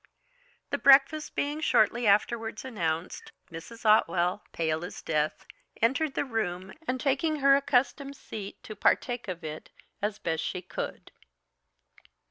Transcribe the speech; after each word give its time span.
The 0.71 0.79
breakfast 0.79 1.35
being 1.35 1.61
shortly 1.61 2.07
afterwards 2.07 2.65
announced, 2.65 3.31
Mrs. 3.51 3.85
Otwell, 3.85 4.41
pale 4.51 4.83
as 4.83 4.99
death, 5.03 5.45
entered 5.79 6.15
the 6.15 6.25
room, 6.25 6.73
and 6.87 6.99
taking 6.99 7.35
her 7.35 7.55
accustomed 7.55 8.15
seat 8.15 8.63
to 8.63 8.75
partake 8.75 9.27
of 9.27 9.43
it, 9.43 9.69
as 10.01 10.17
best 10.17 10.43
she 10.43 10.63
could. 10.63 11.11